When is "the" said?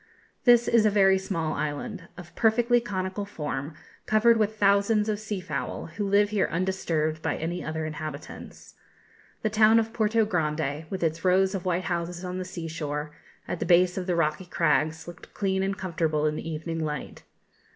9.43-9.51, 12.39-12.45, 13.59-13.65, 14.07-14.15, 16.35-16.49